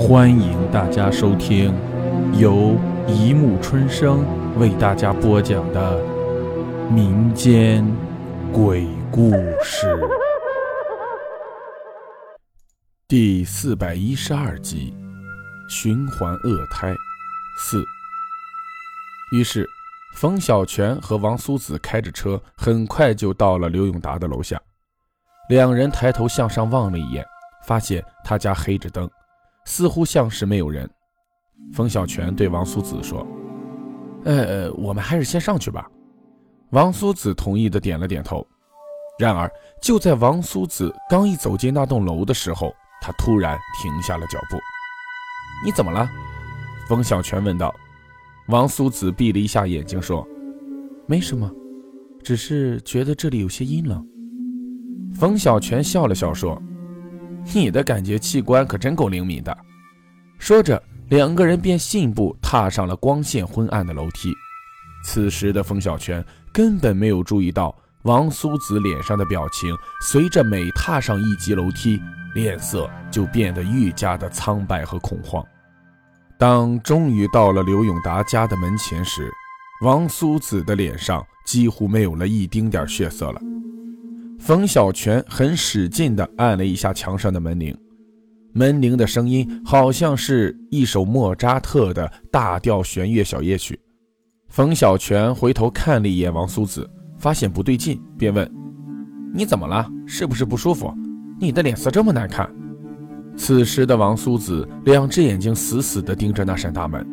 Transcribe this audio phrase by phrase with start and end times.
[0.00, 1.74] 欢迎大家收听
[2.32, 2.74] 由
[3.06, 4.24] 一木春生
[4.58, 6.02] 为大家播讲的
[6.90, 7.86] 民间
[8.50, 9.30] 鬼故
[9.62, 9.86] 事
[13.06, 14.94] 第四百一十二集
[15.72, 16.94] 《循环恶胎
[17.58, 17.82] 四》。
[19.32, 19.68] 于是，
[20.14, 24.58] 冯小泉和王苏子开着车，很快就到了刘永达的楼下。
[25.50, 27.22] 两人抬头向上望了一眼，
[27.66, 29.08] 发现他家黑着灯。
[29.70, 30.90] 似乎像是没有人。
[31.72, 33.24] 冯小泉对王苏子说
[34.26, 35.88] ：“呃，我们还是先上去吧。”
[36.70, 38.44] 王苏子同意的点了点头。
[39.16, 39.48] 然而，
[39.80, 44.58] 就在王苏子刚一走进那栋楼的时候，他突然停下了脚步。
[45.64, 46.10] “你怎么了？”
[46.88, 47.72] 冯小泉问道。
[48.48, 50.26] 王苏子闭了一下眼睛说
[51.06, 51.48] ：“没什么，
[52.24, 54.04] 只是觉得这里有些阴冷。”
[55.14, 56.60] 冯小泉笑了笑说。
[57.52, 59.56] 你的感觉器官可真够灵敏的。
[60.38, 64.32] 说着，两个人便信步踏上了光线昏暗的楼梯。
[65.04, 72.00] 此时的冯小泉根本没有注意到王苏子脸上的表情，随着每踏上一级楼梯，
[72.34, 75.44] 脸色就变得愈加的苍白和恐慌。
[76.38, 79.30] 当终于到了刘永达家的门前时，
[79.82, 83.40] 王苏子的脸上几乎没有了一丁点血色了。
[84.40, 87.76] 冯小泉很使劲地按了一下墙上的门铃，
[88.54, 93.78] 门铃的声音好像是一首莫扎特的大调弦乐小夜曲。
[94.48, 96.88] 冯小泉回头看了一眼王苏子，
[97.18, 98.50] 发现不对劲，便问
[99.34, 99.86] ：“你怎么了？
[100.06, 100.90] 是不是不舒服？
[101.38, 102.50] 你的脸色这么难看。”
[103.36, 107.06] 此时的王苏子两只眼睛死死地盯着那扇大门，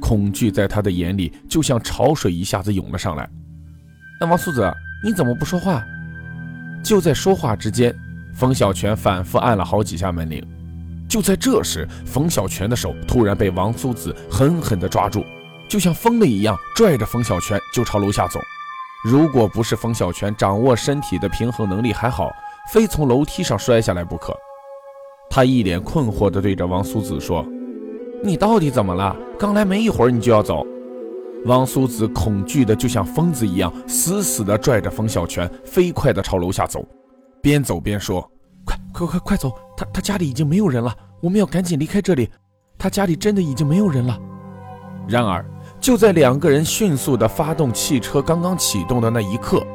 [0.00, 3.30] 恐惧在他的眼里就像潮水一下子涌了上来。
[4.20, 4.68] 那王苏子，
[5.04, 5.80] 你怎么不说话？
[6.82, 7.94] 就在说话之间，
[8.34, 10.42] 冯小泉反复按了好几下门铃。
[11.08, 15.24] 就在这时，冯小泉的手突然被王苏子狠狠地抓住，
[15.68, 18.40] 就像疯了一样，拽着冯小泉就朝楼下走。
[19.04, 22.30] 如果不是冯小泉掌握身体的平衡能力还好，
[22.72, 24.34] 非从楼梯上摔下来不可。
[25.30, 27.46] 他一脸困惑地对着王苏子说
[28.22, 29.16] ：“你到底怎么了？
[29.38, 30.66] 刚来没一会儿，你就要走？”
[31.46, 36.86] 汪苏子恐惧的就像疯子一样，死死的拽着冯小泉，飞快的朝楼下走，
[37.42, 38.20] 边走边说
[38.64, 39.52] ：“快快快快走！
[39.76, 42.30] 他他家里已经没有人了，我们要赶紧离开这里。
[42.78, 44.16] 他家里真的已经没有人了。”
[45.08, 45.44] 然而，
[45.80, 49.66] 就在两个人迅速的发动汽车刚刚启动的那一刻，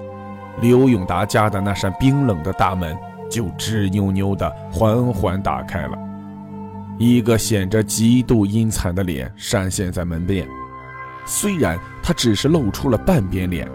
[0.62, 2.98] 刘永达家的那扇冰冷的大门
[3.30, 5.98] 就吱扭扭的缓缓打开了，
[6.98, 10.48] 一个显着极度阴惨的脸闪现在门边。
[11.28, 13.70] 虽然他只是露出了半边脸，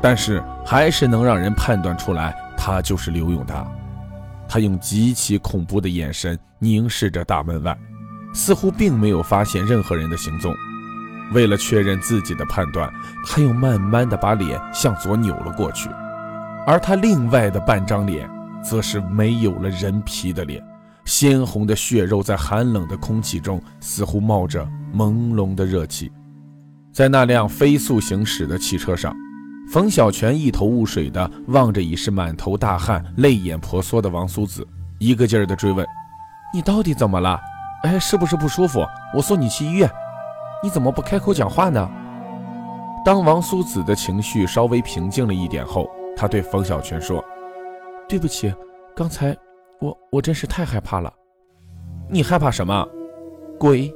[0.00, 3.66] 但是还是能让人判断出来，他就是刘永达。
[4.46, 7.76] 他用极其恐怖的眼神凝视着大门外，
[8.32, 10.54] 似乎并没有发现任何人的行踪。
[11.32, 12.90] 为了确认自己的判断，
[13.26, 15.88] 他又慢慢的把脸向左扭了过去，
[16.66, 18.28] 而他另外的半张脸，
[18.62, 20.62] 则是没有了人皮的脸，
[21.04, 26.10] 鲜红的血肉在寒冷的空气中似乎冒着朦胧的热气。
[26.98, 29.14] 在那辆飞速行驶的汽车上，
[29.70, 34.66] 冯小泉一头雾水地望着已是满头大汗、泪眼婆娑的王苏子，
[34.98, 35.86] 一个劲儿地追问
[36.52, 37.38] ：“你到底怎么了？
[37.84, 38.84] 哎，是不是不舒服？
[39.14, 39.88] 我送你去医院。
[40.60, 41.88] 你怎么不开口讲话呢？”
[43.06, 47.24] 当王苏子的情绪稍微平静了一点后，他对冯小泉说
[48.10, 48.52] ：“对不起，
[48.96, 49.36] 刚才
[49.80, 51.12] 我我真是太害怕了。
[52.10, 52.84] 你害怕什么？
[53.56, 53.88] 鬼？”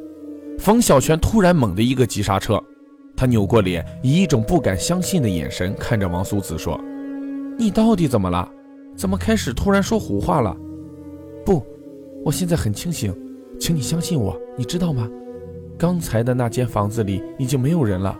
[0.57, 2.63] 冯小泉突然猛地一个急刹车。
[3.23, 6.77] 他扭过脸，以一种不敢相信的眼神看着王苏子说
[7.57, 8.51] ：“你到底怎么了？
[8.97, 10.57] 怎么开始突然说胡话了
[11.47, 11.65] ？”“不，
[12.25, 13.17] 我现在很清醒，
[13.61, 15.09] 请你相信我，你知道吗？
[15.79, 18.19] 刚才的那间房子里已经没有人了。”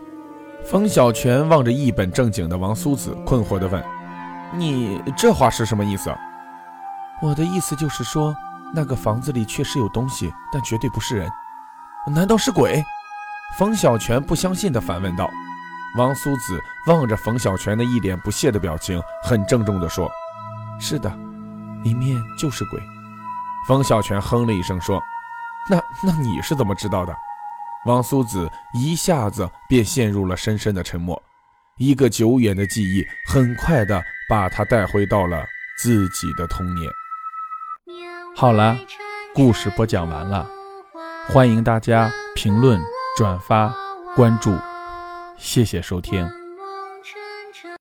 [0.63, 3.83] 冯小泉望着一本正经的王苏子，困惑地问
[4.55, 6.09] ：“你这话是什么意思
[7.21, 8.33] ？”“我的意思就是说，
[8.73, 11.29] 那个房子里确实有东西，但绝对不是人。
[12.07, 12.81] 难道是鬼？”
[13.57, 15.29] 冯小泉不相信地反问道
[15.95, 20.09] ：“王苏子望着冯小泉的一脸不屑的表情，很郑重地说
[20.81, 21.09] ：‘是的，
[21.83, 22.81] 里面就是鬼。’”
[23.67, 24.99] 冯小泉哼了一声说
[25.69, 27.15] ：“那那你是怎么知道的？”
[27.85, 31.21] 王苏子一下子便陷入了深深的沉默，
[31.77, 35.45] 一个久远的记忆很快的把他带回到了
[35.77, 36.89] 自己的童年。
[38.35, 38.75] 好了，
[39.35, 40.49] 故事播讲完了，
[41.27, 42.81] 欢迎大家评论。
[43.15, 43.73] 转发
[44.15, 44.57] 关注，
[45.37, 46.42] 谢谢收听。